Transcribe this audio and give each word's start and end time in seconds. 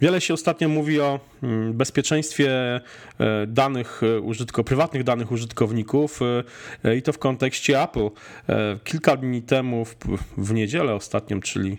Wiele 0.00 0.20
się 0.20 0.34
ostatnio 0.34 0.68
mówi 0.68 1.00
o 1.00 1.20
mm, 1.42 1.72
bezpieczeństwie 1.72 2.50
e, 2.50 2.80
danych 3.46 4.00
e, 4.02 4.20
użytko, 4.20 4.64
prywatnych 4.64 5.04
danych 5.04 5.32
użytkowników 5.32 6.20
e, 6.84 6.96
i 6.96 7.02
to 7.02 7.12
w 7.12 7.18
kontekście 7.18 7.82
Apple. 7.82 8.10
Kilka 8.84 9.16
dni 9.16 9.42
temu, 9.42 9.86
w 10.36 10.52
niedzielę 10.52 10.94
ostatnią, 10.94 11.40
czyli 11.40 11.78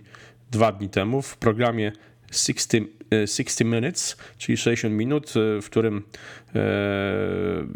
dwa 0.52 0.72
dni 0.72 0.90
temu, 0.90 1.22
w 1.22 1.38
programie 1.38 1.92
60, 2.32 2.90
60 3.28 3.72
Minutes, 3.72 4.18
czyli 4.38 4.58
60 4.58 4.96
minut, 4.96 5.34
w 5.62 5.66
którym 5.66 6.04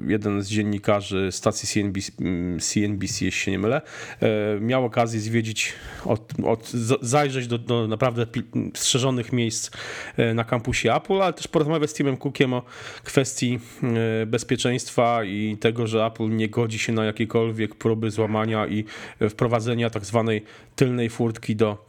jeden 0.08 0.42
z 0.42 0.48
dziennikarzy 0.48 1.32
stacji 1.32 1.68
CNBC, 1.68 2.12
CNBC 2.60 3.26
jeśli 3.26 3.42
się 3.42 3.52
nie 3.52 3.60
mylę, 3.60 3.82
e, 4.22 4.60
miał 4.60 4.86
okazję 4.86 5.20
zwiedzić, 5.20 5.74
od, 6.06 6.34
od, 6.44 6.72
zajrzeć 7.02 7.48
do, 7.48 7.58
do 7.58 7.88
naprawdę 7.88 8.26
strzeżonych 8.74 9.34
miejsc 9.34 9.72
e, 10.18 10.34
na 10.34 10.44
kampusie 10.44 10.94
Apple, 10.94 11.22
ale 11.22 11.34
też 11.34 11.48
porozmawiać 11.48 11.90
z 11.90 11.94
Timem 11.94 12.18
Cookiem 12.18 12.54
o 12.54 12.64
kwestii 13.04 13.60
bezpieczeństwa 14.28 15.24
i 15.24 15.58
tego, 15.60 15.88
że 15.88 16.06
Apple 16.06 16.30
nie 16.30 16.50
godzi 16.50 16.80
się 16.80 16.94
na 16.94 17.06
jakiekolwiek 17.06 17.76
próby 17.76 18.12
złamania 18.12 18.68
i 18.68 18.86
wprowadzenia 19.30 19.90
tak 19.90 20.06
zwanej 20.06 20.44
tylnej 20.76 21.10
furtki 21.10 21.56
do 21.56 21.86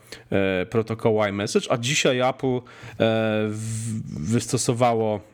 protokołu 0.71 1.25
iMessage, 1.25 1.73
a 1.73 1.79
dzisiaj 1.79 2.21
Apple 2.21 2.61
wystosowało 4.07 5.34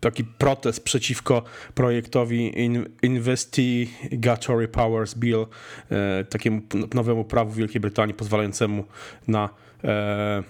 taki 0.00 0.24
protest 0.24 0.84
przeciwko 0.84 1.42
projektowi 1.74 2.52
Investigatory 3.02 4.68
Powers 4.68 5.14
Bill, 5.14 5.46
e, 5.90 6.24
takiemu 6.24 6.62
nowemu 6.94 7.24
prawu 7.24 7.52
Wielkiej 7.52 7.80
Brytanii 7.80 8.14
pozwalającemu 8.14 8.84
na 9.28 9.48
e, 9.84 10.42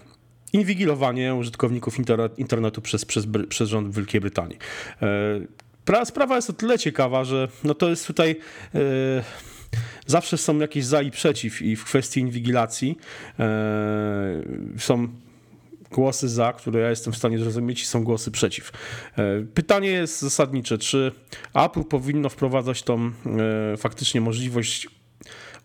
inwigilowanie 0.52 1.34
użytkowników 1.34 1.96
internetu 2.36 2.82
przez, 2.82 3.04
przez, 3.04 3.26
przez 3.48 3.68
rząd 3.68 3.94
Wielkiej 3.94 4.20
Brytanii. 4.20 4.58
Sprawa 6.04 6.36
jest 6.36 6.50
o 6.50 6.52
tyle 6.52 6.78
ciekawa, 6.78 7.24
że 7.24 7.48
no 7.64 7.74
to 7.74 7.88
jest 7.88 8.06
tutaj 8.06 8.36
zawsze 10.06 10.38
są 10.38 10.58
jakieś 10.58 10.84
za 10.84 11.02
i 11.02 11.10
przeciw 11.10 11.62
i 11.62 11.76
w 11.76 11.84
kwestii 11.84 12.20
inwigilacji 12.20 12.98
są 14.78 15.08
głosy 15.96 16.28
za, 16.28 16.52
które 16.52 16.80
ja 16.80 16.90
jestem 16.90 17.12
w 17.12 17.16
stanie 17.16 17.38
zrozumieć, 17.38 17.82
i 17.82 17.86
są 17.86 18.04
głosy 18.04 18.30
przeciw. 18.30 18.72
E, 19.18 19.42
pytanie 19.54 19.88
jest 19.88 20.20
zasadnicze, 20.20 20.78
czy 20.78 21.12
Apple 21.54 21.84
powinno 21.84 22.28
wprowadzać 22.28 22.82
tą 22.82 23.10
e, 23.72 23.76
faktycznie 23.76 24.20
możliwość 24.20 24.88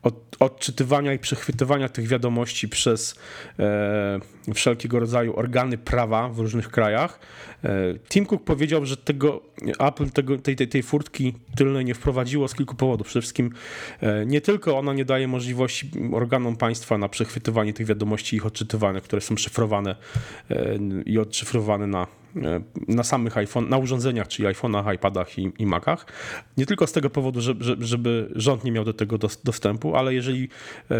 od, 0.03 0.35
odczytywania 0.39 1.13
i 1.13 1.19
przechwytywania 1.19 1.89
tych 1.89 2.07
wiadomości 2.07 2.69
przez 2.69 3.16
e, 3.59 4.19
wszelkiego 4.53 4.99
rodzaju 4.99 5.35
organy 5.35 5.77
prawa 5.77 6.30
w 6.30 6.39
różnych 6.39 6.69
krajach. 6.69 7.19
E, 7.63 7.69
Tim 8.09 8.25
Cook 8.25 8.44
powiedział, 8.44 8.85
że 8.85 8.97
tego 8.97 9.41
Apple 9.79 10.09
tego, 10.09 10.38
tej, 10.38 10.55
tej, 10.55 10.67
tej 10.67 10.83
furtki 10.83 11.33
tylnej 11.55 11.85
nie 11.85 11.94
wprowadziło 11.94 12.47
z 12.47 12.55
kilku 12.55 12.75
powodów. 12.75 13.07
Przede 13.07 13.22
wszystkim 13.22 13.52
e, 14.02 14.25
nie 14.25 14.41
tylko 14.41 14.77
ona 14.77 14.94
nie 14.94 15.05
daje 15.05 15.27
możliwości 15.27 15.91
organom 16.13 16.55
państwa 16.55 16.97
na 16.97 17.09
przechwytywanie 17.09 17.73
tych 17.73 17.88
wiadomości 17.88 18.35
i 18.35 18.38
ich 18.38 18.45
odczytywanie, 18.45 19.02
które 19.02 19.22
są 19.22 19.38
szyfrowane 19.38 19.95
e, 20.49 20.77
i 21.05 21.19
odszyfrowane 21.19 21.88
na 21.88 22.07
na 22.87 23.03
samych 23.03 23.37
iPhone, 23.37 23.69
na 23.69 23.77
urządzeniach, 23.77 24.27
czyli 24.27 24.47
iPhone'ach, 24.47 24.95
iPadach 24.95 25.37
i, 25.39 25.51
i 25.59 25.65
Macach. 25.65 26.05
Nie 26.57 26.65
tylko 26.65 26.88
z 26.88 26.91
tego 26.91 27.09
powodu, 27.09 27.41
żeby, 27.41 27.85
żeby 27.85 28.31
rząd 28.35 28.63
nie 28.63 28.71
miał 28.71 28.83
do 28.83 28.93
tego 28.93 29.17
dostępu, 29.43 29.95
ale 29.95 30.13
jeżeli, 30.13 30.49
e, 30.91 30.95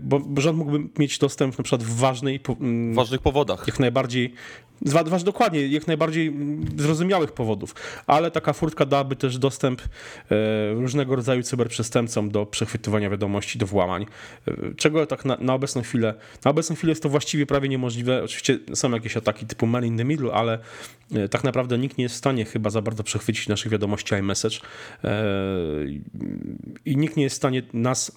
bo, 0.00 0.20
bo 0.20 0.40
rząd 0.40 0.58
mógłby 0.58 0.88
mieć 0.98 1.18
dostęp 1.18 1.58
na 1.58 1.64
przykład 1.64 1.82
w 1.82 1.96
ważnej, 1.96 2.40
w 2.60 2.94
ważnych 2.94 3.20
powodach. 3.20 3.66
Jak 3.66 3.80
najbardziej 3.80 4.34
z 4.84 5.24
dokładnie, 5.24 5.66
jak 5.66 5.86
najbardziej 5.86 6.34
zrozumiałych 6.76 7.32
powodów, 7.32 7.74
ale 8.06 8.30
taka 8.30 8.52
furtka 8.52 8.86
dałaby 8.86 9.16
też 9.16 9.38
dostęp 9.38 9.82
e, 9.82 9.86
różnego 10.74 11.16
rodzaju 11.16 11.42
cyberprzestępcom 11.42 12.30
do 12.30 12.46
przechwytywania 12.46 13.10
wiadomości, 13.10 13.58
do 13.58 13.66
włamań, 13.66 14.06
e, 14.48 14.54
czego 14.76 15.06
tak 15.06 15.24
na, 15.24 15.36
na, 15.40 15.54
obecną 15.54 15.82
chwilę, 15.82 16.14
na 16.44 16.50
obecną 16.50 16.76
chwilę 16.76 16.90
jest 16.90 17.02
to 17.02 17.08
właściwie 17.08 17.46
prawie 17.46 17.68
niemożliwe. 17.68 18.24
Oczywiście 18.24 18.58
są 18.74 18.90
jakieś 18.90 19.16
ataki 19.16 19.46
typu 19.46 19.66
man 19.66 19.86
in 19.86 19.96
the 19.96 20.04
middle, 20.04 20.32
ale 20.32 20.58
e, 21.14 21.28
tak 21.28 21.44
naprawdę 21.44 21.78
nikt 21.78 21.98
nie 21.98 22.02
jest 22.02 22.14
w 22.14 22.18
stanie 22.18 22.44
chyba 22.44 22.70
za 22.70 22.82
bardzo 22.82 23.02
przechwycić 23.02 23.48
naszych 23.48 23.72
wiadomości 23.72 24.14
iMessage. 24.14 24.56
I 26.84 26.96
nikt 26.96 27.16
nie 27.16 27.22
jest 27.22 27.34
w 27.34 27.36
stanie 27.36 27.62
nas 27.72 28.12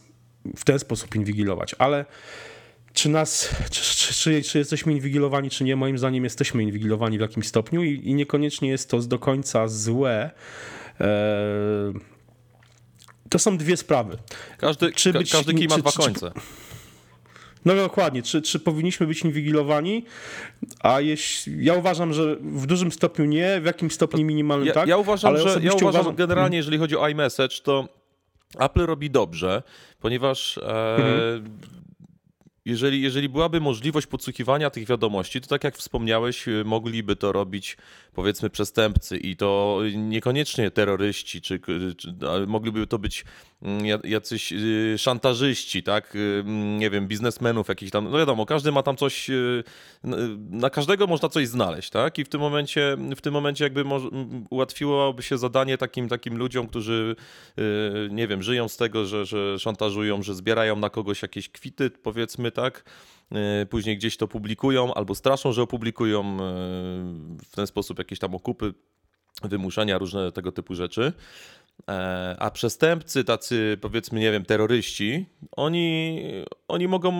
w 0.56 0.66
ten 0.66 0.80
sposób 0.80 1.16
inwigilować, 1.16 1.76
ale 1.80 2.06
czy 2.94 3.10
nas, 3.10 3.56
czy, 3.72 4.14
czy, 4.14 4.44
czy, 4.44 4.58
jesteśmy 4.58 4.94
inwigilowani, 4.94 5.50
czy 5.50 5.64
nie, 5.64 5.76
moim 5.76 5.98
zdaniem 5.98 6.24
jesteśmy 6.24 6.64
inwigilowani 6.64 7.18
w 7.18 7.22
jakimś 7.22 7.48
stopniu 7.48 7.84
i, 7.84 8.10
i 8.10 8.14
niekoniecznie 8.14 8.70
jest 8.70 8.90
to 8.90 9.00
do 9.00 9.20
końca 9.20 9.68
złe. 9.68 10.32
Eee, 11.00 11.94
to 13.30 13.40
są 13.40 13.58
dwie 13.58 13.78
sprawy. 13.78 14.18
Każdy, 14.58 14.92
czy 14.92 15.14
być, 15.14 15.32
każdy 15.32 15.54
kij 15.54 15.68
ma 15.68 15.78
dwa 15.78 15.92
końce. 15.92 16.32
No 17.66 17.76
dokładnie, 17.76 18.24
czy, 18.24 18.42
czy 18.42 18.60
powinniśmy 18.60 19.08
być 19.08 19.22
inwigilowani? 19.22 20.06
A 20.80 21.02
jeśli, 21.02 21.66
ja 21.66 21.74
uważam, 21.74 22.14
że 22.14 22.36
w 22.36 22.66
dużym 22.66 22.92
stopniu 22.92 23.26
nie, 23.26 23.62
w 23.62 23.66
jakimś 23.66 23.94
stopniu 23.94 24.26
minimalnym 24.26 24.68
ja, 24.68 24.74
tak. 24.74 24.88
Ja 24.88 24.98
uważam, 24.98 25.38
że 25.38 25.60
ja 25.62 25.74
uważam, 25.74 25.90
uważam 25.90 26.16
generalnie, 26.16 26.58
jeżeli 26.58 26.78
chodzi 26.78 26.98
o 26.98 27.10
iMessage, 27.10 27.56
to 27.64 27.88
Apple 28.60 28.86
robi 28.86 29.10
dobrze, 29.10 29.64
ponieważ 30.00 30.58
e, 30.58 30.96
mhm 30.96 31.80
jeżeli, 32.70 33.02
jeżeli 33.02 33.30
byłaby 33.30 33.62
możliwość 33.62 34.08
podsłuchiwania 34.08 34.70
tych 34.70 34.88
wiadomości, 34.88 35.42
to 35.42 35.48
tak 35.48 35.64
jak 35.64 35.78
wspomniałeś, 35.78 36.48
y, 36.48 36.64
mogliby 36.66 37.16
to 37.16 37.32
robić 37.32 37.78
powiedzmy 38.14 38.50
przestępcy 38.50 39.18
i 39.18 39.36
to 39.36 39.82
niekoniecznie 39.96 40.72
terroryści, 40.72 41.42
czy, 41.42 41.60
czy 41.98 42.16
mogliby 42.48 42.88
to 42.88 43.00
być 43.00 43.26
mm, 43.62 44.02
jacyś 44.04 44.54
y, 44.54 44.96
szantażyści, 44.98 45.84
tak? 45.84 46.16
Y, 46.16 46.20
mm, 46.20 46.80
nie 46.80 46.90
wiem, 46.90 47.08
biznesmenów 47.08 47.68
jakichś 47.68 47.92
tam. 47.92 48.12
No 48.12 48.18
wiadomo, 48.18 48.46
każdy 48.46 48.72
ma 48.72 48.84
tam 48.84 48.96
coś, 48.98 49.30
na 50.50 50.70
każdego 50.70 51.08
można 51.08 51.30
coś 51.30 51.48
znaleźć, 51.48 51.90
tak? 51.90 52.20
I 52.20 52.26
w 52.26 52.30
tym 52.30 52.42
momencie, 52.42 52.98
w 53.16 53.22
tym 53.22 53.34
momencie 53.34 53.64
jakby 53.64 53.84
ułatwiłoby 54.50 55.24
się 55.24 55.38
zadanie 55.38 55.78
takim, 55.78 56.10
takim 56.10 56.38
ludziom, 56.38 56.68
którzy 56.68 57.16
nie 58.10 58.28
wiem, 58.28 58.44
żyją 58.44 58.68
z 58.68 58.78
tego, 58.78 59.06
że, 59.06 59.26
że 59.26 59.60
szantażują, 59.60 60.24
że 60.24 60.36
zbierają 60.36 60.76
na 60.76 60.90
kogoś 60.90 61.22
jakieś 61.22 61.50
kwity, 61.50 61.90
powiedzmy, 61.90 62.52
tak? 62.62 62.84
E, 63.32 63.66
później 63.66 63.98
gdzieś 63.98 64.18
to 64.18 64.28
publikują 64.28 64.94
albo 64.94 65.16
straszą, 65.16 65.52
że 65.52 65.62
opublikują 65.62 66.22
e, 66.24 66.38
w 67.46 67.56
ten 67.56 67.68
sposób 67.68 68.00
jakieś 68.00 68.20
tam 68.20 68.36
okupy, 68.36 68.74
wymuszania, 69.44 69.98
różne 69.98 70.32
tego 70.32 70.52
typu 70.52 70.76
rzeczy. 70.76 71.14
E, 71.88 72.36
a 72.40 72.52
przestępcy, 72.52 73.24
tacy 73.24 73.78
powiedzmy, 73.82 74.20
nie 74.20 74.32
wiem, 74.32 74.46
terroryści, 74.46 75.26
oni, 75.52 76.22
oni 76.68 76.88
mogą, 76.88 77.12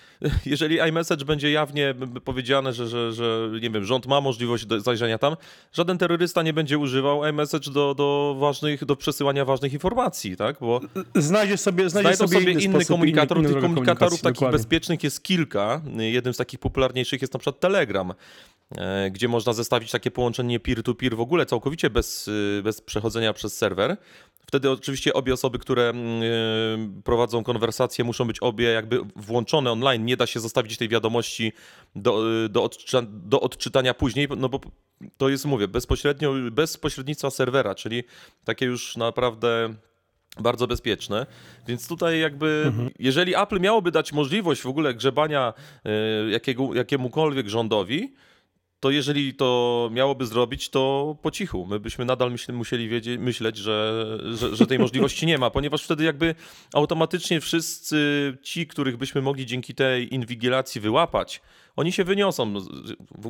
jeżeli 0.46 0.80
iMessage 0.88 1.24
będzie 1.24 1.50
jawnie 1.50 1.94
powiedziane, 2.24 2.72
że, 2.72 2.88
że, 2.88 3.12
że 3.12 3.48
nie 3.62 3.70
wiem, 3.70 3.84
rząd 3.84 4.06
ma 4.06 4.20
możliwość 4.20 4.66
zajrzenia 4.78 5.18
tam, 5.18 5.36
żaden 5.72 5.98
terrorysta 5.98 6.42
nie 6.42 6.52
będzie 6.52 6.78
używał 6.78 7.24
iMessage 7.24 7.70
do, 7.70 7.94
do 7.94 8.36
ważnych, 8.38 8.84
do 8.84 8.96
przesyłania 8.96 9.44
ważnych 9.44 9.72
informacji, 9.72 10.36
tak? 10.36 10.56
Bo 10.60 10.80
znajdzie 11.14 11.56
sobie, 11.56 11.90
znajdzie 11.90 12.16
sobie, 12.16 12.38
sobie 12.38 12.52
inny, 12.52 12.62
inny 12.62 12.84
komunikator. 12.84 13.38
Inny, 13.38 13.48
Tych 13.48 13.60
komunikatorów 13.62 14.20
takich 14.20 14.34
dokładnie. 14.34 14.58
bezpiecznych 14.58 15.04
jest 15.04 15.22
kilka. 15.22 15.82
Jednym 15.98 16.34
z 16.34 16.36
takich 16.36 16.60
popularniejszych 16.60 17.20
jest 17.20 17.32
na 17.32 17.38
przykład 17.38 17.60
Telegram. 17.60 18.14
E, 18.74 19.10
gdzie 19.10 19.28
można 19.28 19.52
zestawić 19.52 19.90
takie 19.90 20.10
połączenie 20.10 20.60
peer-to-peer 20.60 21.12
-peer 21.12 21.16
w 21.16 21.20
ogóle 21.20 21.46
całkowicie 21.46 21.90
bez, 21.90 22.28
y, 22.28 22.60
bez 22.64 22.80
przechodzenia 22.80 23.32
przez 23.32 23.56
serwer. 23.56 23.75
Wtedy 24.46 24.70
oczywiście 24.70 25.12
obie 25.12 25.34
osoby, 25.34 25.58
które 25.58 25.88
mm, 25.88 26.22
y, 26.22 27.02
prowadzą 27.04 27.44
konwersację, 27.44 28.04
muszą 28.04 28.24
być 28.24 28.38
obie 28.40 28.64
jakby 28.64 29.00
włączone 29.16 29.72
online. 29.72 30.04
Nie 30.04 30.16
da 30.16 30.26
się 30.26 30.40
zostawić 30.40 30.76
tej 30.76 30.88
wiadomości 30.88 31.52
do, 31.96 32.42
y, 32.44 32.48
do, 32.48 32.64
odczyta 32.64 33.02
do 33.08 33.40
odczytania 33.40 33.94
później, 33.94 34.28
no 34.36 34.48
bo 34.48 34.60
to 35.16 35.28
jest, 35.28 35.44
mówię, 35.44 35.68
bezpośrednio, 35.68 36.34
bez 36.52 36.76
pośrednictwa 36.76 37.30
serwera, 37.30 37.74
czyli 37.74 38.04
takie 38.44 38.66
już 38.66 38.96
naprawdę 38.96 39.74
bardzo 40.40 40.66
bezpieczne. 40.66 41.26
Więc 41.68 41.88
tutaj 41.88 42.20
jakby, 42.20 42.64
mhm. 42.66 42.90
jeżeli 42.98 43.36
Apple 43.36 43.60
miałoby 43.60 43.90
dać 43.90 44.12
możliwość 44.12 44.62
w 44.62 44.66
ogóle 44.66 44.94
grzebania 44.94 45.52
jakiego, 46.30 46.74
jakiemukolwiek 46.74 47.48
rządowi, 47.48 48.14
to 48.86 48.90
jeżeli 48.90 49.34
to 49.34 49.88
miałoby 49.92 50.26
zrobić, 50.26 50.68
to 50.68 51.16
po 51.22 51.30
cichu. 51.30 51.66
My 51.66 51.80
byśmy 51.80 52.04
nadal 52.04 52.30
myśl, 52.30 52.52
musieli 52.52 52.88
wiedzieć, 52.88 53.20
myśleć, 53.20 53.56
że, 53.56 54.04
że, 54.32 54.56
że, 54.56 54.66
tej 54.66 54.78
możliwości 54.78 55.26
nie 55.26 55.38
ma, 55.38 55.50
ponieważ 55.50 55.82
wtedy 55.82 56.04
jakby 56.04 56.34
automatycznie 56.74 57.40
wszyscy 57.40 57.98
ci, 58.42 58.66
których 58.66 58.96
byśmy 58.96 59.22
mogli 59.22 59.46
dzięki 59.46 59.74
tej 59.74 60.14
inwigilacji 60.14 60.80
wyłapać, 60.80 61.40
oni 61.76 61.92
się 61.92 62.04
wyniosą, 62.04 62.54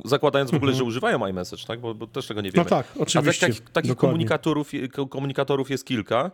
zakładając 0.04 0.50
w 0.50 0.54
ogóle, 0.54 0.72
że 0.72 0.76
mhm. 0.76 0.88
używają 0.88 1.26
iMessage, 1.26 1.64
tak? 1.66 1.80
Bo, 1.80 1.94
bo 1.94 2.06
też 2.06 2.26
tego 2.26 2.40
nie 2.40 2.50
wiemy. 2.50 2.64
No 2.64 2.70
tak, 2.70 2.86
oczywiście. 2.98 3.46
A 3.46 3.48
tak, 3.48 3.58
tak, 3.58 3.70
takich 3.70 3.96
komunikatorów, 3.96 4.70
komunikatorów 5.10 5.70
jest 5.70 5.86
kilka. 5.86 6.30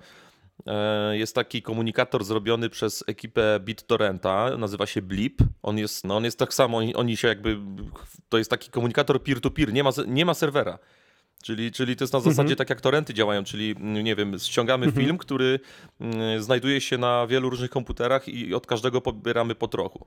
E, 0.66 1.16
jest 1.18 1.34
taki 1.34 1.62
komunikator 1.62 2.24
zrobiony 2.24 2.70
przez 2.70 3.04
ekipę 3.06 3.60
BitTorrenta, 3.60 4.56
nazywa 4.56 4.86
się 4.86 5.02
Blip. 5.02 5.42
On 5.62 5.78
jest, 5.78 6.04
no 6.04 6.16
on 6.16 6.24
jest 6.24 6.38
tak 6.38 6.54
samo, 6.54 6.78
oni, 6.78 6.94
oni 6.94 7.16
się 7.16 7.28
jakby, 7.28 7.58
to 8.28 8.38
jest 8.38 8.50
taki 8.50 8.70
komunikator 8.70 9.22
peer-to-peer, 9.22 9.72
nie 9.72 9.84
ma, 9.84 9.90
nie 10.06 10.24
ma 10.24 10.34
serwera. 10.34 10.78
Czyli, 11.42 11.72
czyli 11.72 11.96
to 11.96 12.04
jest 12.04 12.12
na 12.12 12.20
zasadzie 12.20 12.40
Mhm. 12.40 12.56
tak 12.56 12.70
jak 12.70 12.80
torenty 12.80 13.14
działają, 13.14 13.44
czyli 13.44 13.70
mm, 13.70 14.04
nie 14.04 14.16
wiem, 14.16 14.38
ściągamy 14.38 14.92
film, 14.92 15.18
który 15.18 15.60
mm, 16.00 16.42
znajduje 16.42 16.80
się 16.80 16.98
na 16.98 17.26
wielu 17.26 17.50
różnych 17.50 17.70
komputerach 17.70 18.28
i 18.28 18.54
od 18.54 18.66
każdego 18.66 19.00
pobieramy 19.00 19.54
po 19.54 19.68
trochu. 19.68 20.06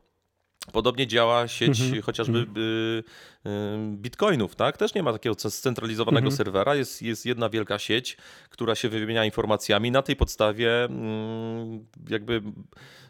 Podobnie 0.75 1.07
działa 1.07 1.47
sieć 1.47 1.81
Mhm. 1.81 2.01
chociażby 2.01 2.37
y, 2.39 3.03
y, 3.49 3.51
bitcoinów, 3.97 4.55
tak? 4.55 4.77
Też 4.77 4.93
nie 4.93 5.03
ma 5.03 5.13
takiego 5.13 5.35
scentralizowanego 5.49 6.27
Mhm. 6.27 6.37
serwera, 6.37 6.75
jest, 6.75 7.01
jest 7.01 7.25
jedna 7.25 7.49
wielka 7.49 7.79
sieć, 7.79 8.17
która 8.49 8.75
się 8.75 8.89
wymienia 8.89 9.25
informacjami. 9.25 9.91
Na 9.91 10.01
tej 10.01 10.15
podstawie 10.15 10.83
mm, 10.83 11.85
jakby 12.09 12.41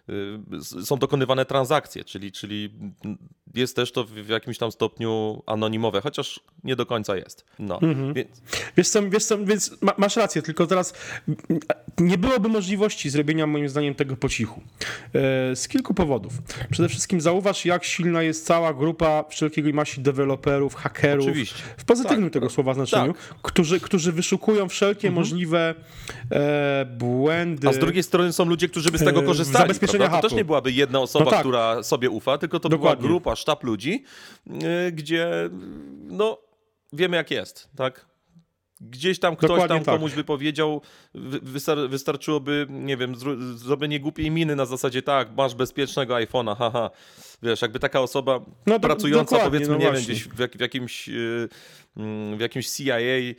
y, 0.10 0.86
są 0.86 0.98
dokonywane 0.98 1.46
transakcje, 1.46 2.04
czyli, 2.04 2.32
czyli 2.32 2.74
jest 3.56 3.76
też 3.76 3.92
to 3.92 4.04
w 4.04 4.12
w 4.12 4.30
jakimś 4.30 4.58
tam 4.58 4.72
stopniu 4.72 5.44
anonimowe, 5.46 6.02
chociaż 6.02 6.40
nie 6.64 6.76
do 6.76 6.86
końca 6.86 7.16
jest. 7.16 7.46
No. 7.60 7.82
Mhm. 7.82 8.14
Więc, 8.14 8.42
Wiesz 8.78 8.90
co, 8.90 9.10
wiesz 9.10 9.26
co, 9.26 9.38
więc 9.46 9.82
ma, 9.82 9.94
masz 9.98 10.16
rację, 10.16 10.42
tylko 10.42 10.68
teraz 10.68 10.94
mm, 11.28 11.60
nie 12.00 12.18
byłoby 12.18 12.50
możliwości 12.50 13.10
zrobienia 13.10 13.48
moim 13.48 13.70
zdaniem 13.70 13.96
tego 13.96 14.16
po 14.18 14.30
cichu. 14.30 14.62
E, 15.14 15.56
z 15.56 15.68
kilku 15.68 15.94
powodów. 15.94 16.34
Przede 16.72 16.90
wszystkim 16.90 17.22
zauważ, 17.22 17.55
jak 17.66 17.84
silna 17.84 18.22
jest 18.22 18.46
cała 18.46 18.74
grupa 18.74 19.24
wszelkiej 19.30 19.74
maści 19.74 20.02
deweloperów, 20.02 20.76
hakerów, 20.76 21.26
Oczywiście. 21.26 21.56
w 21.78 21.86
pozytywnym 21.86 22.24
Tak, 22.30 22.34
tego 22.34 22.46
tak. 22.46 22.54
słowa 22.56 22.74
znaczeniu, 22.74 23.14
którzy, 23.42 23.80
którzy 23.80 24.12
wyszukują 24.12 24.70
wszelkie 24.70 25.12
możliwe 25.12 25.76
e, 26.32 26.86
błędy. 26.86 27.68
A 27.70 27.74
z 27.74 27.78
drugiej 27.80 28.04
strony 28.04 28.34
są 28.34 28.46
ludzie, 28.46 28.70
którzy 28.70 28.92
by 28.92 28.98
z 28.98 29.04
tego 29.04 29.20
e, 29.20 29.24
korzystali. 29.24 29.64
zabezpieczenia? 29.64 30.10
To 30.10 30.22
też 30.22 30.32
nie 30.34 30.46
byłaby 30.46 30.72
jedna 30.72 31.00
osoba, 31.00 31.26
No 31.26 31.32
tak. 31.32 31.40
która 31.40 31.84
sobie 31.84 32.10
ufa, 32.10 32.38
tylko 32.38 32.60
to 32.60 32.70
Dokładnie. 32.70 33.02
była 33.02 33.10
grupa, 33.10 33.36
sztab 33.36 33.64
ludzi, 33.64 34.04
y, 34.88 34.92
gdzie 34.92 35.50
no 36.04 36.38
wiemy 36.94 37.18
jak 37.18 37.32
jest, 37.32 37.70
tak? 37.76 38.06
Gdzieś 38.82 39.20
tam 39.20 39.36
ktoś 39.36 39.48
Dokładnie 39.48 39.76
tam 39.76 39.84
tak. 39.86 39.96
komuś 39.96 40.14
by 40.14 40.24
powiedział, 40.24 40.82
wy- 41.14 41.40
wystar- 41.40 41.90
wystarczyłoby, 41.90 42.68
nie 42.70 42.98
wiem, 42.98 43.16
zro- 43.16 43.54
zrobienie 43.58 44.00
głupiej 44.00 44.32
miny 44.32 44.56
na 44.56 44.66
zasadzie 44.66 45.02
tak, 45.02 45.36
masz 45.38 45.56
bezpiecznego 45.56 46.14
iPhone'a, 46.16 46.58
haha. 46.58 46.90
Wiesz, 47.44 47.62
jakby 47.62 47.80
taka 47.80 48.02
osoba 48.02 48.40
No 48.66 48.74
do- 48.74 48.80
pracująca 48.80 49.40
powiedzmy, 49.40 49.74
no 49.74 49.80
nie 49.80 49.92
wiem, 49.92 50.02
gdzieś 50.02 50.24
w, 50.28 50.40
jak, 50.40 50.58
w 50.58 50.60
jakimś 50.60 51.10
y, 51.10 51.12
mm, 51.12 51.50
w 52.38 52.40
jakimś 52.40 52.70
CIA, 52.70 53.00
y, 53.00 53.36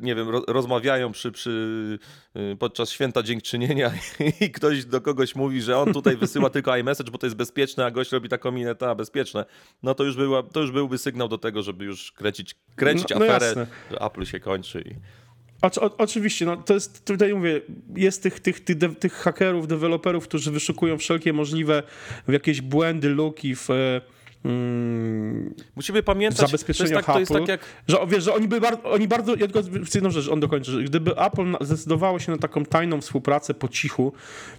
nie 0.00 0.14
wiem, 0.14 0.28
ro, 0.28 0.42
rozmawiają 0.48 1.12
przy, 1.12 1.32
przy, 1.32 1.98
y, 2.36 2.56
podczas 2.56 2.90
święta 2.90 3.22
dziękczynienia 3.22 3.92
i 4.40 4.50
ktoś 4.50 4.84
do 4.84 5.00
kogoś 5.00 5.34
mówi, 5.34 5.62
że 5.62 5.78
on 5.78 5.92
tutaj 5.92 6.16
wysyła 6.16 6.50
tylko 6.50 6.76
iMessage, 6.76 7.10
bo 7.10 7.18
to 7.18 7.26
jest 7.26 7.36
bezpieczne, 7.36 7.84
a 7.84 7.90
gość 7.90 8.12
robi 8.12 8.28
taką 8.28 8.52
minę, 8.52 8.74
ta 8.74 8.94
bezpieczne, 8.94 9.44
no 9.82 9.94
to 9.94 10.04
już, 10.04 10.16
była, 10.16 10.42
to 10.42 10.60
już 10.60 10.70
byłby 10.70 10.98
sygnał 10.98 11.28
do 11.28 11.38
tego, 11.38 11.62
żeby 11.62 11.84
już 11.84 12.12
kręcić, 12.12 12.54
kręcić 12.76 13.10
No- 13.10 13.18
no 13.18 13.24
aferę, 13.24 13.46
jasne. 13.46 13.66
że 13.90 14.00
Apple 14.00 14.24
się 14.24 14.40
kończy. 14.40 14.80
I... 14.80 14.94
O, 15.62 15.86
o, 15.86 15.96
oczywiście, 15.98 16.46
no 16.46 16.56
to 16.56 16.74
jest, 16.74 17.04
tutaj 17.04 17.34
mówię, 17.34 17.60
jest 17.96 18.22
tych, 18.22 18.40
tych, 18.40 18.60
tych, 18.60 18.78
de, 18.78 18.88
tych 18.88 19.12
hakerów, 19.12 19.68
deweloperów, 19.68 20.28
którzy 20.28 20.50
wyszukują 20.50 20.98
wszelkie 20.98 21.32
możliwe 21.32 21.82
jakieś 22.28 22.60
błędy, 22.60 23.08
luki 23.08 23.56
w, 23.56 23.70
e, 23.70 24.00
mm, 24.44 25.54
Musimy 25.76 26.02
pamiętać, 26.02 26.38
Zabezpieczenia 26.50 26.90
to 26.90 26.94
jest, 26.94 27.06
tak, 27.06 27.14
to 27.28 27.34
Apple. 27.34 27.46
tak 27.46 27.48
jak 27.48 27.60
że 27.88 28.06
wiesz, 28.06 28.24
że 28.24 28.34
oni 28.34 28.48
by 28.48 28.60
bardzo, 28.60 28.90
oni 28.90 29.08
bardzo, 29.08 29.32
ja 29.34 29.48
tylko 29.48 29.60
jedną 29.94 30.10
rzecz, 30.10 30.28
on 30.28 30.40
dokończy, 30.40 30.70
że 30.70 30.82
gdyby 30.82 31.16
Apple 31.18 31.56
zdecydowało 31.60 32.18
się 32.18 32.32
na 32.32 32.38
taką 32.38 32.64
tajną 32.64 33.00
współpracę 33.00 33.54
po 33.54 33.68
cichu, 33.68 34.12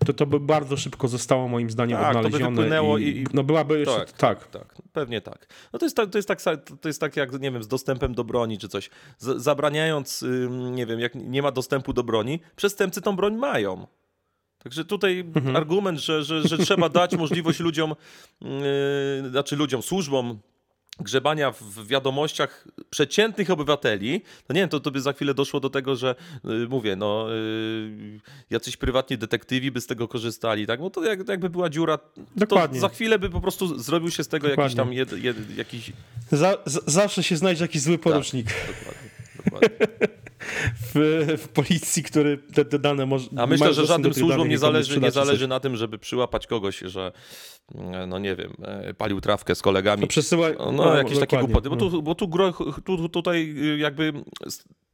to 0.06 0.14
to 0.14 0.26
by 0.26 0.40
bardzo 0.40 0.78
szybko 0.78 1.08
zostało 1.08 1.48
moim 1.48 1.70
zdaniem 1.70 1.98
Tak, 1.98 2.08
to 2.08 2.14
by 2.14 2.18
odnalezione 2.28 2.56
wypłynęło 2.56 2.98
i, 2.98 3.04
i- 3.08 3.26
no 3.34 3.44
byłaby 3.44 3.80
jeszcze, 3.80 4.00
Tak, 4.00 4.12
tak, 4.12 4.48
tak, 4.48 4.76
pewnie 4.94 5.22
tak. 5.22 5.48
No 5.74 5.80
to 5.80 5.86
jest 5.86 5.96
tak, 5.96 6.10
to 6.10 6.18
jest 6.18 6.28
tak, 6.28 6.40
to 6.82 6.90
jest 6.90 7.00
tak 7.02 7.18
jak, 7.18 7.32
nie 7.42 7.52
wiem, 7.52 7.64
z 7.64 7.68
dostępem 7.68 8.14
do 8.14 8.24
broni 8.24 8.58
czy 8.58 8.68
coś. 8.68 8.90
Z, 9.18 9.42
zabraniając, 9.44 10.26
nie 10.72 10.86
wiem, 10.86 11.00
jak 11.00 11.16
nie 11.16 11.42
ma 11.42 11.52
dostępu 11.52 11.94
do 11.94 12.04
broni, 12.04 12.40
przestępcy 12.56 13.02
tą 13.02 13.16
broń 13.16 13.36
mają. 13.36 13.88
Także 14.64 14.86
tutaj 14.86 15.20
Mhm. 15.36 15.56
argument, 15.56 16.00
że, 16.00 16.24
że, 16.24 16.48
że 16.48 16.58
trzeba 16.58 16.90
dać 16.90 17.16
możliwość 17.24 17.60
ludziom, 17.60 17.96
yy, 18.42 19.30
znaczy 19.30 19.56
ludziom, 19.56 19.82
służbom 19.82 20.40
grzebania 21.00 21.52
w 21.52 21.88
wiadomościach 21.88 22.68
przeciętnych 22.90 23.50
obywateli, 23.52 24.22
to 24.48 24.54
nie 24.54 24.60
wiem, 24.60 24.70
to, 24.70 24.80
to 24.80 24.92
by 24.92 25.02
za 25.02 25.14
chwilę 25.14 25.34
doszło 25.34 25.60
do 25.60 25.70
tego, 25.70 25.96
że 25.96 26.16
yy, 26.44 26.68
mówię, 26.70 26.96
no 26.96 27.28
yy, 27.30 28.20
jacyś 28.50 28.78
prywatni 28.78 29.18
detektywi 29.18 29.72
by 29.72 29.82
z 29.82 29.88
tego 29.88 30.08
korzystali, 30.08 30.68
tak? 30.68 30.80
No 30.80 30.90
to 30.90 31.04
jak, 31.04 31.28
jakby 31.28 31.50
była 31.50 31.70
dziura, 31.70 32.00
Dokładnie. 32.36 32.76
to 32.80 32.82
za 32.82 32.90
chwilę 32.90 33.20
by 33.20 33.30
po 33.30 33.42
prostu 33.42 33.80
zrobił 33.80 34.12
się 34.12 34.24
z 34.24 34.28
tego 34.28 34.48
jakiś 34.48 34.76
tam 34.76 34.90
Dokładnie. 34.96 34.96
jed, 34.98 35.12
jed, 35.24 35.58
jakiś... 35.58 35.92
Za, 36.32 36.58
z, 36.66 36.92
zawsze 36.92 37.24
się 37.24 37.38
znajdzie 37.38 37.64
jakiś 37.64 37.82
zły 37.82 37.98
porucznik 37.98 38.48
Dokładnie, 38.68 39.10
dokładnie. 39.46 39.70
w, 40.94 41.26
w 41.38 41.48
policji, 41.48 42.04
który 42.04 42.38
te, 42.38 42.66
te 42.66 42.80
dane 42.80 43.06
może 43.06 43.30
A 43.38 43.48
myślę, 43.48 43.74
że 43.74 43.86
żadnym 43.86 44.14
służbom 44.14 44.48
nie 44.48 44.58
zależy, 44.58 45.00
nie 45.00 45.12
zależy 45.12 45.48
na 45.48 45.60
tym, 45.60 45.76
żeby 45.76 45.98
przyłapać 45.98 46.48
kogoś, 46.48 46.80
że 46.80 47.12
mm, 47.76 48.10
no 48.10 48.20
nie 48.20 48.36
wiem, 48.36 48.54
e, 48.66 48.94
palił 48.94 49.22
trawkę 49.22 49.56
z 49.56 49.62
kolegami. 49.62 50.02
To 50.02 50.08
przesyłaj, 50.08 50.56
No, 50.74 50.96
jakieś 50.96 51.20
takie 51.20 51.38
głupoty, 51.38 51.70
bo 51.70 51.76
tu, 51.76 52.02
bo 52.02 52.16
tu, 52.16 52.28
tu 52.86 53.10
tutaj 53.10 53.56
y, 53.58 53.78
jakby 53.78 54.14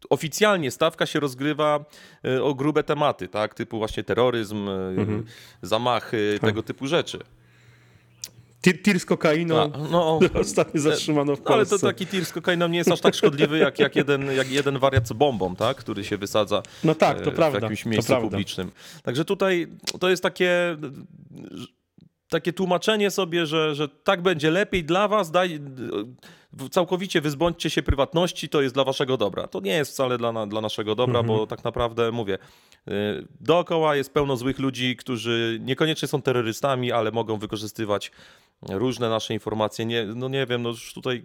oficjalnie 0.09 0.71
stawka 0.71 1.05
się 1.05 1.19
rozgrywa 1.19 1.85
y, 2.25 2.43
o 2.43 2.55
grube 2.55 2.83
tematy, 2.83 3.27
tak, 3.27 3.53
typu 3.53 3.77
właśnie 3.77 4.03
terroryzm, 4.03 4.67
y, 4.67 4.95
Mhm. 4.97 5.25
zamachy, 5.61 6.37
Tak. 6.41 6.49
tego 6.49 6.63
typu 6.63 6.87
rzeczy. 6.87 7.19
Tir, 8.61 8.81
tir 8.81 8.99
z 8.99 9.05
kokainą, 9.05 9.73
A, 9.73 9.77
no, 9.91 10.19
ostatnio 10.41 10.81
zatrzymano 10.81 11.35
w 11.35 11.39
no, 11.39 11.45
ale 11.45 11.57
Polsce. 11.57 11.79
to 11.79 11.87
taki 11.87 12.07
tir 12.07 12.25
z 12.25 12.31
kokainą 12.31 12.67
nie 12.67 12.77
jest 12.77 12.91
aż 12.91 13.01
tak 13.01 13.15
szkodliwy 13.15 13.57
jak, 13.57 13.79
jak, 13.79 13.95
jeden, 13.95 14.31
jak 14.31 14.51
jeden 14.51 14.79
wariat 14.79 15.07
z 15.07 15.13
bombą, 15.13 15.55
tak, 15.55 15.77
który 15.77 16.03
się 16.03 16.17
wysadza 16.17 16.63
No 16.83 16.95
tak, 16.95 17.21
to 17.21 17.29
e, 17.29 17.33
prawda. 17.33 17.59
w 17.59 17.61
jakimś 17.61 17.85
miejscu 17.85 18.15
publicznym. 18.21 18.71
Także 19.03 19.25
tutaj 19.25 19.67
to 19.99 20.09
jest 20.09 20.23
takie, 20.23 20.77
takie 22.29 22.53
tłumaczenie 22.53 23.11
sobie, 23.11 23.45
że, 23.45 23.75
że 23.75 23.87
tak 23.87 24.21
będzie 24.21 24.51
lepiej 24.51 24.83
dla 24.83 25.07
was, 25.07 25.31
daj, 25.31 25.59
całkowicie 26.71 27.21
wyzbądźcie 27.21 27.69
się 27.69 27.83
prywatności, 27.83 28.49
to 28.49 28.61
jest 28.61 28.75
dla 28.75 28.83
waszego 28.83 29.17
dobra. 29.17 29.47
To 29.47 29.59
nie 29.59 29.71
jest 29.71 29.91
wcale 29.91 30.17
dla, 30.17 30.31
na, 30.31 30.47
dla 30.47 30.61
naszego 30.61 30.95
dobra, 30.95 31.19
Mhm. 31.19 31.37
bo 31.37 31.47
tak 31.47 31.63
naprawdę 31.63 32.11
mówię, 32.11 32.37
y, 32.87 32.91
dookoła 33.41 33.95
jest 33.95 34.13
pełno 34.13 34.37
złych 34.37 34.59
ludzi, 34.59 34.95
którzy 34.95 35.59
niekoniecznie 35.61 36.07
są 36.07 36.21
terrorystami, 36.21 36.91
ale 36.91 37.11
mogą 37.11 37.37
wykorzystywać 37.37 38.11
różne 38.69 39.09
nasze 39.09 39.33
informacje. 39.33 39.85
Nie, 39.85 40.05
no 40.05 40.29
nie 40.29 40.45
wiem, 40.45 40.61
no 40.61 40.69
już 40.69 40.93
tutaj 40.93 41.23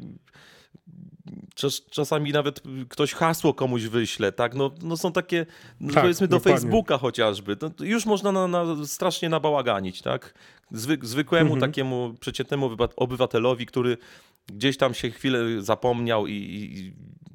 czas, 1.55 1.83
czasami 1.91 2.33
nawet 2.33 2.63
ktoś 2.89 3.13
hasło 3.13 3.55
komuś 3.55 3.83
wyśle, 3.83 4.33
tak? 4.33 4.55
No, 4.55 4.71
no 4.83 4.97
są 4.97 5.13
takie, 5.13 5.47
no 5.81 5.93
Tak, 5.95 6.03
powiedzmy 6.03 6.29
do 6.29 6.37
dokładnie. 6.37 6.61
Facebooka 6.61 6.99
chociażby, 6.99 7.57
no, 7.63 7.71
to 7.71 7.85
już 7.85 8.07
można 8.07 8.33
na, 8.33 8.49
na, 8.49 8.65
strasznie 8.87 9.29
nabałaganić, 9.29 10.03
tak? 10.03 10.35
Zwy, 10.71 10.99
zwykłemu 11.03 11.53
Mhm. 11.55 11.73
takiemu 11.73 12.15
przeciętnemu 12.21 12.67
obywa- 12.69 12.89
obywatelowi, 12.97 13.67
który 13.67 13.97
gdzieś 14.47 14.77
tam 14.77 14.95
się 14.95 15.11
chwilę 15.11 15.39
zapomniał 15.63 16.27
i, 16.27 16.33
i 16.33 16.93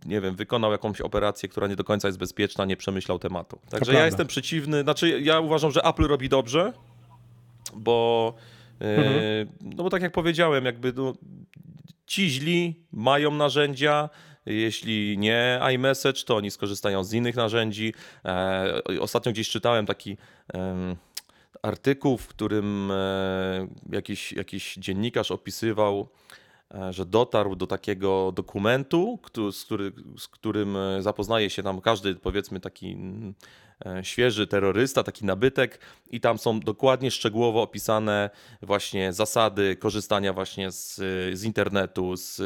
nie 0.09 0.21
wiem, 0.21 0.35
wykonał 0.35 0.71
jakąś 0.71 1.01
operację, 1.01 1.49
która 1.49 1.67
nie 1.67 1.75
do 1.75 1.83
końca 1.83 2.07
jest 2.07 2.17
bezpieczna, 2.17 2.65
nie 2.65 2.77
przemyślał 2.77 3.19
tematu. 3.19 3.59
Także 3.69 3.93
ja 3.93 4.05
jestem 4.05 4.27
przeciwny, 4.27 4.81
znaczy 4.81 5.21
ja 5.21 5.39
uważam, 5.39 5.71
że 5.71 5.81
Apple 5.83 6.03
robi 6.07 6.29
dobrze, 6.29 6.73
bo 7.75 8.33
e, 8.81 8.95
Mhm. 8.97 9.47
no 9.77 9.83
bo 9.83 9.89
tak 9.89 10.01
jak 10.01 10.11
powiedziałem, 10.11 10.65
jakby 10.65 10.93
no, 10.95 11.13
ci 12.09 12.29
źli 12.29 12.75
mają 12.91 13.31
narzędzia, 13.31 14.09
jeśli 14.45 15.17
nie 15.17 15.59
iMessage, 15.73 16.23
to 16.25 16.35
oni 16.35 16.51
skorzystają 16.51 17.03
z 17.03 17.13
innych 17.13 17.35
narzędzi. 17.35 17.93
E, 18.25 18.81
ostatnio 18.99 19.31
gdzieś 19.31 19.49
czytałem 19.49 19.85
taki 19.85 20.17
artykuł, 21.61 22.17
w 22.17 22.27
którym 22.27 22.91
e, 22.91 23.67
jakiś, 23.91 24.33
jakiś 24.33 24.75
dziennikarz 24.75 25.31
opisywał, 25.31 26.09
e, 26.73 26.93
że 26.93 27.05
dotarł 27.05 27.55
do 27.55 27.67
takiego 27.67 28.31
dokumentu, 28.31 29.19
któ- 29.23 29.51
z, 29.51 29.65
który, 29.65 29.91
z 30.17 30.27
którym 30.27 30.77
zapoznaje 30.99 31.49
się 31.49 31.63
tam 31.63 31.81
każdy, 31.81 32.15
powiedzmy, 32.15 32.59
taki 32.59 32.97
świeży 34.03 34.47
terrorysta, 34.47 35.03
taki 35.03 35.25
nabytek, 35.25 35.79
i 36.11 36.19
tam 36.19 36.37
są 36.37 36.59
dokładnie 36.59 37.11
szczegółowo 37.11 37.61
opisane 37.61 38.29
właśnie 38.61 39.13
zasady 39.13 39.75
korzystania 39.75 40.33
właśnie 40.33 40.71
z, 40.71 40.95
z 41.39 41.43
internetu, 41.43 42.17
z, 42.17 42.41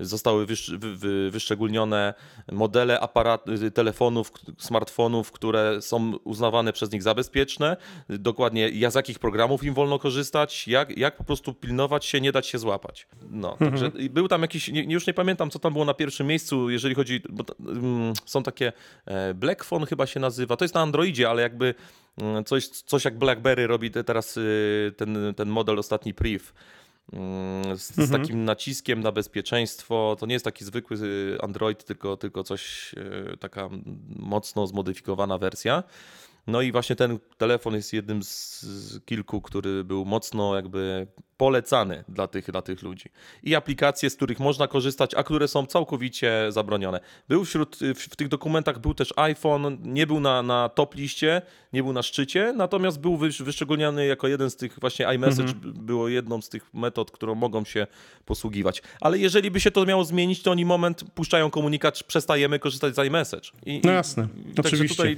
zostały 0.00 0.46
wysz, 0.46 0.70
wy, 0.70 0.96
wy, 0.96 1.30
wyszczególnione 1.30 2.14
modele 2.52 3.00
aparat, 3.00 3.44
telefonów, 3.74 4.32
smartfonów, 4.58 5.32
które 5.32 5.82
są 5.82 6.16
uznawane 6.24 6.72
przez 6.72 6.92
nich 6.92 7.02
za 7.02 7.14
bezpieczne, 7.14 7.76
dokładnie 8.08 8.90
z 8.90 8.94
jakich 8.94 9.18
programów 9.18 9.64
im 9.64 9.74
wolno 9.74 9.98
korzystać, 9.98 10.68
jak, 10.68 10.98
jak 10.98 11.16
po 11.16 11.24
prostu 11.24 11.54
pilnować 11.54 12.04
się, 12.04 12.20
nie 12.20 12.32
dać 12.32 12.46
się 12.46 12.58
złapać. 12.58 13.06
No, 13.30 13.56
także 13.58 13.90
i 13.98 14.10
był 14.10 14.28
tam 14.28 14.42
jakiś, 14.42 14.68
nie, 14.68 14.82
już 14.82 15.06
nie 15.06 15.14
pamiętam 15.14 15.50
co 15.50 15.58
tam 15.58 15.72
było 15.72 15.84
na 15.84 15.94
pierwszym 15.94 16.26
miejscu, 16.26 16.70
jeżeli 16.70 16.94
chodzi, 16.94 17.22
bo 17.28 17.44
mm, 17.60 18.12
są 18.26 18.42
takie, 18.42 18.72
e, 19.06 19.34
Black 19.34 19.64
Phone 19.64 19.86
chyba 19.86 20.06
się 20.06 20.20
nazywa, 20.20 20.49
nazywa. 20.50 20.56
To 20.56 20.64
jest 20.64 20.74
na 20.74 20.80
Androidzie, 20.80 21.30
ale 21.30 21.42
jakby 21.42 21.74
mm, 22.18 22.44
coś, 22.44 22.68
coś 22.68 23.04
jak 23.04 23.18
BlackBerry 23.18 23.66
robi 23.66 23.90
te- 23.90 24.04
teraz 24.04 24.36
y, 24.36 24.92
ten, 24.96 25.34
ten 25.36 25.48
model 25.48 25.78
ostatni 25.78 26.14
Priv. 26.14 26.52
mm, 27.12 27.76
Z, 27.76 27.94
z 27.96 28.10
takim 28.10 28.44
naciskiem 28.44 29.00
na 29.00 29.12
bezpieczeństwo. 29.12 30.16
To 30.20 30.26
nie 30.26 30.32
jest 30.32 30.44
taki 30.44 30.64
zwykły 30.64 30.96
y, 31.02 31.38
Android, 31.42 31.84
tylko, 31.84 32.16
tylko 32.16 32.44
coś, 32.44 32.94
y, 32.94 33.36
taka 33.36 33.68
mocno 34.16 34.66
zmodyfikowana 34.66 35.38
wersja. 35.38 35.82
No 36.50 36.62
i 36.62 36.72
właśnie 36.72 36.96
ten 36.96 37.18
telefon 37.38 37.74
jest 37.74 37.92
jednym 37.92 38.22
z, 38.22 38.62
z 38.62 39.04
kilku, 39.04 39.40
który 39.40 39.84
był 39.84 40.04
mocno 40.04 40.56
jakby 40.56 41.06
polecany 41.36 42.04
dla 42.08 42.26
tych, 42.26 42.50
dla 42.50 42.62
tych 42.62 42.82
ludzi. 42.82 43.08
I 43.42 43.54
aplikacje, 43.54 44.10
z 44.10 44.16
których 44.16 44.40
można 44.40 44.68
korzystać, 44.68 45.14
a 45.14 45.22
które 45.22 45.48
są 45.48 45.66
całkowicie 45.66 46.46
zabronione. 46.48 47.00
Był 47.28 47.44
wśród, 47.44 47.76
w, 47.76 47.98
w 47.98 48.16
tych 48.16 48.28
dokumentach 48.28 48.78
był 48.78 48.94
też 48.94 49.14
iPhone, 49.16 49.78
nie 49.82 50.06
był 50.06 50.20
na, 50.20 50.42
na 50.42 50.68
top 50.68 50.94
liście, 50.94 51.42
nie 51.72 51.82
był 51.82 51.92
na 51.92 52.02
szczycie, 52.02 52.52
natomiast 52.56 53.00
był 53.00 53.16
wysz, 53.16 53.42
wyszczególniony 53.42 54.06
jako 54.06 54.28
jeden 54.28 54.50
z 54.50 54.56
tych, 54.56 54.78
właśnie 54.80 55.06
iMessage 55.14 55.52
było 55.64 56.08
jedną 56.08 56.42
z 56.42 56.48
tych 56.48 56.74
metod, 56.74 57.10
którą 57.10 57.34
mogą 57.34 57.64
się 57.64 57.86
posługiwać. 58.24 58.82
Ale 59.00 59.18
jeżeli 59.18 59.50
by 59.50 59.60
się 59.60 59.70
to 59.70 59.86
miało 59.86 60.04
zmienić, 60.04 60.42
to 60.42 60.50
oni 60.50 60.64
moment 60.64 61.04
puszczają 61.14 61.50
komunikat, 61.50 62.02
przestajemy 62.02 62.58
korzystać 62.58 62.94
z 62.94 62.98
iMessage. 62.98 63.50
I, 63.66 63.80
No 63.84 63.90
i- 63.90 63.94
jasne, 63.94 64.28
Także 64.56 64.60
oczywiście. 64.76 64.96
tutaj 64.96 65.16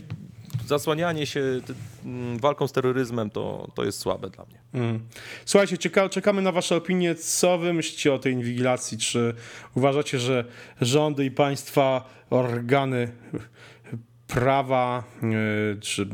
zasłanianie 0.67 1.27
się 1.27 1.61
mm, 2.05 2.39
walką 2.39 2.69
z 2.69 2.73
terroryzmem 2.73 3.31
to, 3.31 3.71
to 3.75 3.85
jest 3.85 3.99
słabe 3.99 4.31
dla 4.31 4.45
mnie. 4.45 4.59
Mm. 4.75 5.01
Słuchajcie, 5.45 5.79
czeka, 5.79 6.09
czekamy 6.09 6.43
na 6.43 6.53
Wasze 6.53 6.77
opinie. 6.77 7.15
Co 7.15 7.59
Wy 7.59 7.73
myślicie 7.73 8.15
o 8.15 8.19
tej 8.19 8.33
inwigilacji? 8.33 8.99
Czy 8.99 9.35
uważacie, 9.75 10.19
że 10.19 10.45
rządy 10.81 11.25
i 11.25 11.31
państwa, 11.31 12.11
organy 12.31 13.13
prawa, 14.27 15.05
e, 15.23 15.81
czy 15.81 16.07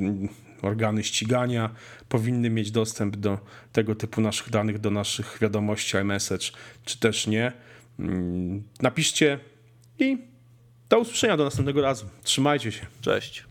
organy 0.62 1.05
ścigania 1.05 1.71
powinny 2.09 2.50
mieć 2.50 2.71
dostęp 2.71 3.17
do 3.17 3.38
tego 3.73 3.95
typu 3.95 4.21
naszych 4.21 4.50
danych, 4.50 4.78
do 4.78 4.90
naszych 4.90 5.38
wiadomości 5.40 5.97
iMessage, 5.97 6.47
czy 6.85 6.99
też 6.99 7.26
nie? 7.26 7.52
Mm, 7.99 8.62
Napiszcie 8.83 9.38
i 9.99 10.19
do 10.88 10.99
usłyszenia 10.99 11.37
do 11.37 11.45
następnego 11.45 11.83
razu. 11.83 12.07
Trzymajcie 12.23 12.73
się. 12.73 12.87
Cześć. 13.00 13.48